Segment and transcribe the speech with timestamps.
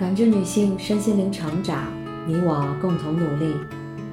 [0.00, 1.92] 感知女性身心灵成长，
[2.26, 3.54] 你我共同努力。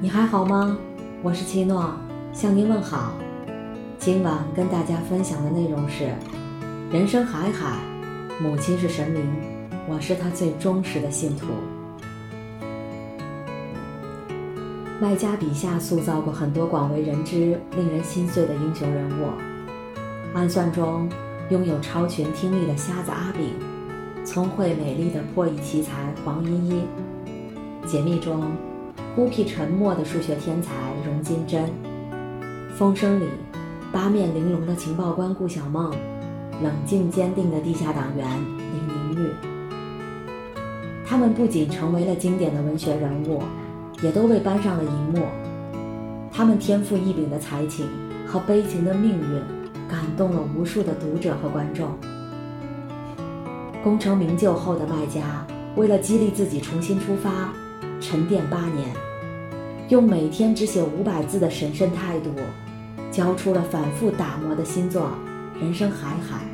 [0.02, 0.78] 你还好吗？
[1.24, 1.94] 我是七诺，
[2.34, 3.14] 向您问好。
[3.98, 6.14] 今晚跟大家分享的内容是：
[6.92, 7.78] 人生海海，
[8.42, 9.24] 母亲是神明，
[9.88, 11.46] 我是她最忠实的信徒。
[15.00, 19.30] 麦家笔下塑造过很多广为人知、令人心碎的英雄人物。
[20.34, 21.08] 暗算中，
[21.50, 23.54] 拥有超群听力的瞎子阿炳，
[24.28, 26.82] 聪慧美丽的破译奇才黄依依，
[27.88, 28.44] 解密中，
[29.16, 30.74] 孤僻沉默的数学天才
[31.06, 31.64] 荣金珍，
[32.76, 33.24] 风声里，
[33.90, 35.92] 八面玲珑的情报官顾小梦，
[36.62, 39.30] 冷静坚定的地下党员林宁玉。
[41.06, 43.42] 他们不仅成为了经典的文学人物。
[44.04, 45.26] 也都被搬上了荧幕，
[46.32, 47.88] 他们天赋异禀的才情
[48.28, 49.42] 和悲情的命运，
[49.90, 51.90] 感动了无数的读者和观众。
[53.84, 55.46] 功成名就后的麦家，
[55.76, 57.54] 为了激励自己重新出发，
[58.02, 58.90] 沉淀八年，
[59.90, 62.32] 用每天只写五百字的审慎态度，
[63.12, 65.12] 交出了反复打磨的新作
[65.62, 66.46] 《人生海海》，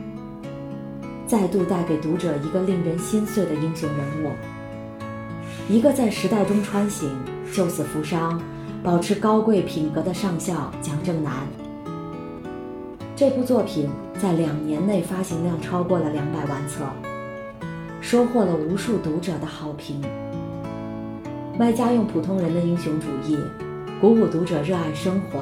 [1.28, 4.31] 再度带给读者一个令人心碎的英雄人物，
[5.67, 7.09] 一个在时代中穿行。
[7.53, 8.42] 救死扶伤，
[8.84, 11.47] 保持高贵品格的上校蒋正南。
[13.16, 13.88] 这部作品
[14.19, 16.84] 在两年内发行量超过了两百万册，
[18.04, 20.02] 收获了无数读者的好评。
[21.58, 23.38] 麦家用普通人的英雄主义，
[24.02, 25.40] 鼓舞读者热爱生活，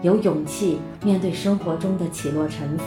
[0.00, 2.84] 有勇气面对生活中的起落沉浮。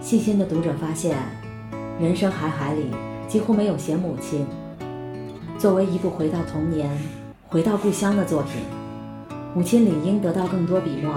[0.00, 1.18] 细心的读者发现，
[2.00, 2.86] 《人生海海》里
[3.26, 4.46] 几乎没有写母亲。
[5.58, 6.88] 作为一部回到童年、
[7.48, 8.62] 回到故乡的作品，
[9.52, 11.12] 母亲理应得到更多笔墨。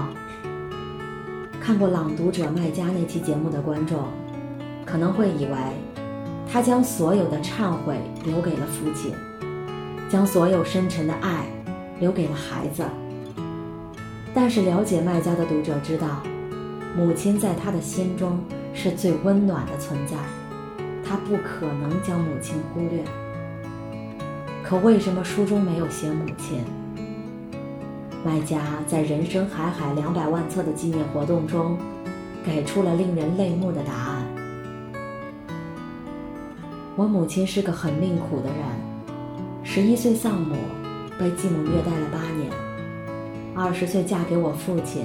[1.60, 4.00] 看过《朗读者》麦家那期节目的观众，
[4.84, 5.56] 可能会以为
[6.50, 9.12] 他将所有的忏悔留给了父亲，
[10.08, 11.46] 将所有深沉的爱
[11.98, 12.84] 留给了孩子。
[14.34, 16.22] 但是了解麦家的读者知道，
[16.96, 18.38] 母亲在他的心中
[18.72, 20.16] 是最温暖的存在，
[21.04, 23.02] 他不可能将母亲忽略。
[24.62, 26.64] 可为什么书中没有写母亲？
[28.24, 31.76] 麦家在人生海海两百万册的纪念活动中，
[32.44, 34.23] 给出了令人泪目的答案。
[36.96, 38.58] 我母亲是个很命苦的人，
[39.64, 40.54] 十一岁丧母，
[41.18, 42.48] 被继母虐待了八年，
[43.52, 45.02] 二十岁嫁给我父亲，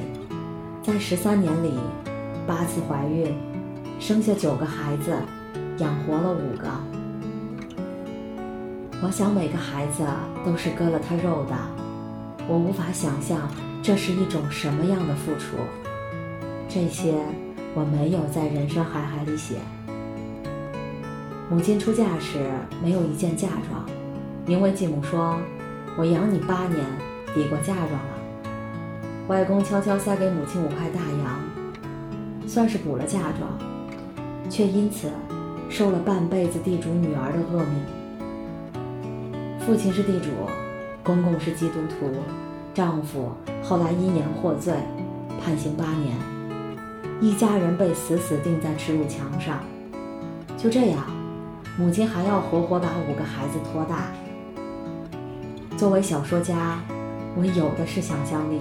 [0.84, 1.74] 在十三年里，
[2.46, 3.36] 八次怀孕，
[4.00, 5.16] 生下九个孩子，
[5.80, 6.70] 养活了五个。
[9.02, 10.06] 我想每个孩子
[10.46, 11.56] 都是割了他肉的，
[12.48, 13.50] 我无法想象
[13.82, 15.58] 这是一种什么样的付出。
[16.68, 17.16] 这些
[17.74, 19.56] 我没有在人生海海里写。
[21.50, 22.38] 母亲出嫁时
[22.84, 23.84] 没有一件嫁妆，
[24.46, 25.36] 因为继母说
[25.98, 26.86] ：“我养你八年，
[27.34, 28.20] 抵过嫁妆了。”
[29.28, 33.50] 外公悄悄塞给母亲五块大洋，算是补了嫁妆，
[34.48, 35.10] 却因此
[35.72, 37.84] 受了半辈子地主女儿的恶名。
[39.60, 40.30] 父亲是地主，
[41.04, 42.12] 公公是基督徒，
[42.76, 43.32] 丈夫
[43.64, 44.76] 后来因言获罪，
[45.44, 46.16] 判刑八年，
[47.20, 49.60] 一家人被死死钉在耻辱墙上。
[50.56, 51.04] 就这样，
[51.80, 54.12] 母亲还要活活把五个孩子拖大。
[55.78, 56.78] 作为小说家，
[57.38, 58.60] 我有的是想象力，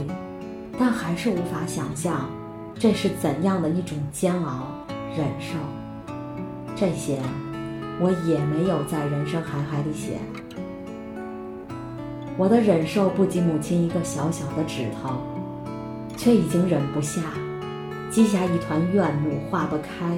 [0.78, 2.30] 但还是无法想象
[2.78, 4.68] 这是怎样的一种煎熬、
[5.16, 5.56] 忍受。
[6.76, 7.18] 这些，
[7.98, 10.18] 我也没有在人生海海里写。
[12.36, 15.10] 我的忍受不及母亲一个小小的指头，
[16.16, 17.20] 却已经忍不下，
[18.12, 20.16] 积下一团怨怒化不开。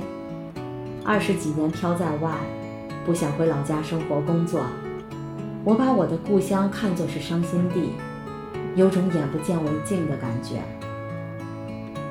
[1.03, 2.33] 二十几年漂在外，
[3.05, 4.61] 不想回老家生活工作，
[5.65, 7.93] 我把我的故乡看作是伤心地，
[8.77, 10.61] 有种眼不见为净的感觉。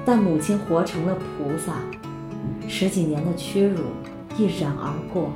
[0.03, 1.75] 但母亲活成了菩萨，
[2.67, 3.83] 十几年的屈辱
[4.35, 5.31] 一忍而过，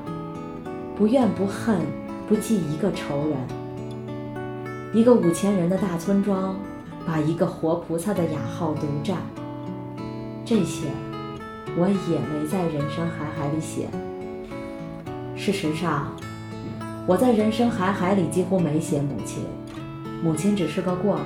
[0.95, 1.79] 不怨不恨，
[2.27, 3.37] 不记一个仇人。
[4.91, 6.55] 一个五千人的大村庄，
[7.05, 9.17] 把一个活菩萨的雅号独占。
[10.43, 10.87] 这些，
[11.77, 13.87] 我也没在人生海海里写。
[15.43, 16.07] 事实上，
[17.05, 19.43] 我在人生海海里几乎没写母亲，
[20.23, 21.21] 母亲只是个过客。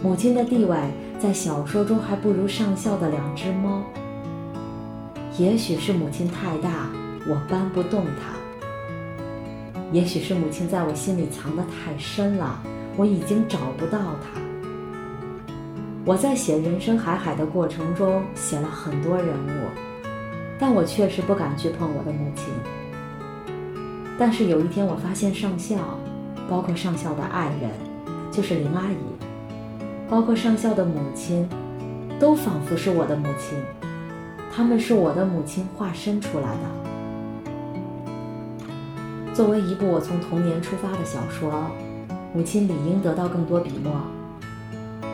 [0.00, 0.78] 母亲的地位
[1.18, 3.82] 在小说中还不如上校的两只猫。
[5.36, 6.88] 也许是母亲太大，
[7.28, 8.36] 我搬不动她。
[9.90, 12.62] 也许是母亲在我心里藏得太深了，
[12.96, 14.40] 我已经找不到她。
[16.04, 19.85] 我在写人生海海的过程中写了很多人物，
[20.58, 22.46] 但我确实不敢去碰我的母亲。
[24.18, 25.76] 但是有一天，我发现上校，
[26.48, 27.70] 包括上校的爱人，
[28.30, 28.96] 就是林阿姨，
[30.08, 31.46] 包括上校的母亲，
[32.18, 33.58] 都仿佛是我的母亲，
[34.50, 36.86] 他们是我的母亲化身出来的。
[39.34, 41.70] 作为一部我从童年出发的小说，
[42.32, 43.92] 母亲理应得到更多笔墨，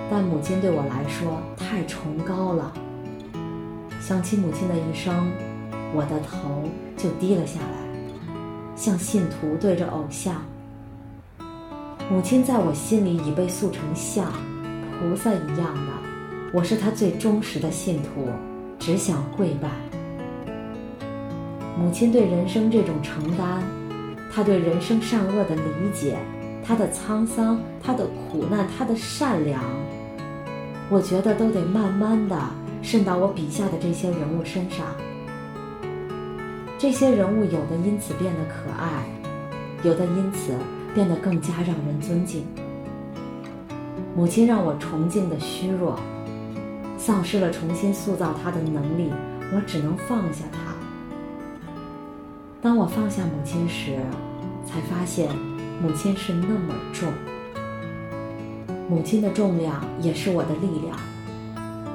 [0.08, 2.72] 但母亲对我来说太崇高了。
[4.12, 5.26] 想起母亲的一生，
[5.94, 6.68] 我的头
[6.98, 10.34] 就低了下来，像信徒对着偶像。
[12.10, 14.30] 母亲在我心里已被塑成像
[15.00, 15.92] 菩萨一样的，
[16.52, 18.28] 我是她最忠实的信徒，
[18.78, 19.70] 只想跪拜。
[21.78, 23.62] 母亲对人生这种承担。
[24.30, 25.62] 她对人生善恶的理
[25.94, 26.18] 解，
[26.62, 29.64] 她的沧桑，她的苦难，她的善良，
[30.90, 32.36] 我觉得都得慢慢的
[32.82, 34.86] 渗到我笔下的这些人物身上。
[36.78, 39.06] 这些人物有的因此变得可爱，
[39.84, 40.52] 有的因此
[40.92, 42.44] 变得更加让人尊敬。
[44.16, 45.98] 母亲让我崇敬的虚弱，
[46.98, 49.10] 丧失了重新塑造她的能力，
[49.54, 50.58] 我只能放下她。
[52.60, 53.96] 当我放下母亲时，
[54.66, 55.28] 才发现
[55.80, 57.12] 母亲是那么重。
[58.88, 60.98] 母亲的重量也是我的力量。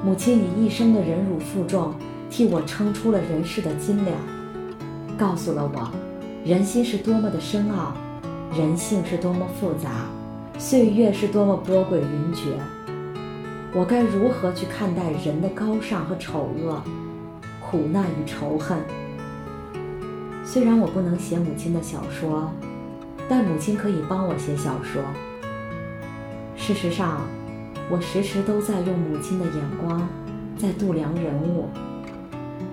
[0.04, 1.92] 母亲以一生的忍辱负重，
[2.30, 4.16] 替我撑出了人世的斤两，
[5.16, 5.90] 告诉了我，
[6.44, 7.92] 人心是多么的深奥，
[8.56, 10.06] 人性是多么复杂，
[10.56, 12.52] 岁月是多么波诡云谲。
[13.74, 16.80] 我该如何去看待人的高尚和丑恶，
[17.60, 18.78] 苦难与仇恨？
[20.44, 22.50] 虽然我不能写母亲的小说，
[23.28, 25.02] 但母亲可以帮我写小说。
[26.56, 27.20] 事实上，
[27.90, 30.06] 我时时都在用母亲的眼光
[30.56, 31.68] 在度量人物。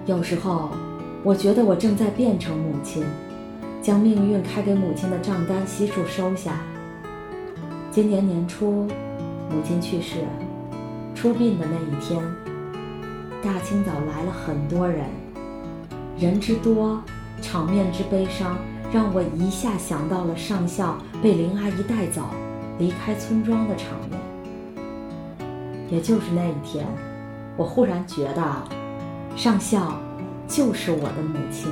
[0.06, 0.72] 有时候，
[1.24, 3.04] 我觉得我正在变成母亲，
[3.82, 6.60] 将命运开给母亲的账单悉数收下。
[7.92, 8.88] 今年年初，
[9.50, 10.18] 母亲去世，
[11.16, 12.22] 出殡的那一天，
[13.42, 15.06] 大清早来了很多人，
[16.20, 17.02] 人之多。
[17.42, 18.58] 场面之悲伤，
[18.92, 22.24] 让我一下想到了上校被林阿姨带走，
[22.80, 24.20] 离开村庄的场面。
[25.90, 26.86] 也就是那一天，
[27.56, 28.44] 我忽然觉得，
[29.36, 29.98] 上校
[30.48, 31.72] 就是我的母亲。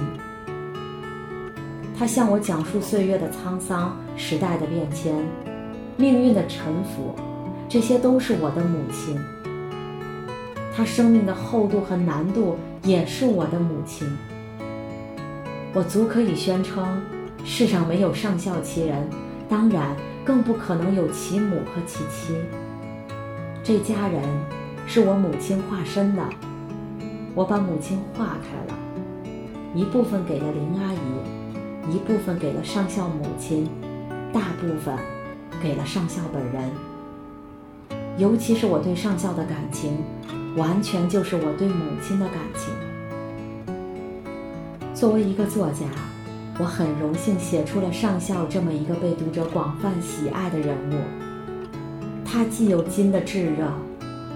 [1.98, 5.16] 他向我讲述岁月的沧桑、时代的变迁、
[5.96, 7.16] 命运的沉浮，
[7.70, 9.18] 这些都是我的母亲。
[10.76, 14.08] 他生命的厚度和难度，也是我的母亲。
[15.74, 17.02] 我足可以宣称，
[17.46, 19.08] 世上没有上校其人，
[19.48, 19.96] 当然
[20.26, 22.36] 更不可能有其母和其妻。
[23.66, 24.22] 这家人
[24.86, 26.22] 是我母亲化身的，
[27.34, 28.78] 我把母亲化开了，
[29.74, 33.70] 一部分给了林阿姨，一部分给了上校母亲，
[34.34, 34.94] 大部分
[35.62, 36.70] 给了上校本人。
[38.18, 39.98] 尤其是我对上校的感情，
[40.58, 42.74] 完全就是我对母亲的感情。
[44.94, 45.86] 作为一个作家，
[46.60, 51.23] 我很荣幸写出了上校这么一个被读者广泛喜爱的人物。
[52.34, 53.72] 他既有金的炙热，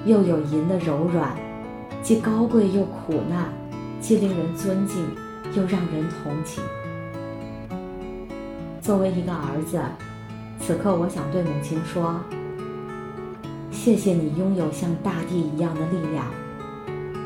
[0.06, 1.36] 又有银的柔软，
[2.04, 3.52] 既高贵又苦难，
[4.00, 5.04] 既令人尊敬
[5.56, 6.64] 又让人同情。
[8.80, 9.82] 作为一个儿子，
[10.60, 12.22] 此刻我想对母亲说：
[13.72, 16.24] 谢谢你拥有像大地一样的力量，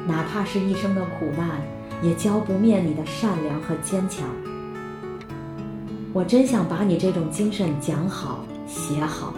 [0.08, 1.60] 哪怕是一生的苦难。
[2.02, 4.26] 也浇不灭你的善良和坚强。
[6.14, 9.36] 我真想把你这种精神讲好、写好，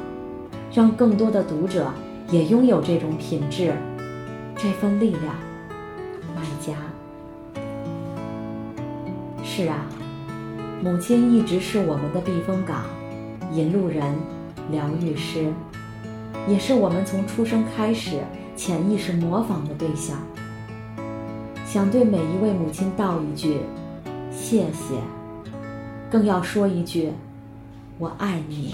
[0.74, 1.92] 让更多的读者
[2.32, 3.76] 也拥有这种品质、
[4.56, 5.36] 这份力量。
[6.36, 6.74] 卖家。
[9.44, 9.86] 是啊，
[10.82, 12.86] 母亲一直是我们的避风港、
[13.52, 14.16] 引路人、
[14.72, 15.54] 疗愈师，
[16.48, 18.22] 也是我们从出生开始
[18.56, 20.18] 潜意识模仿的对象。
[21.68, 23.58] 想对每一位母亲道一句
[24.32, 24.96] 谢谢，
[26.10, 27.12] 更要说一句
[28.00, 28.74] 我爱你。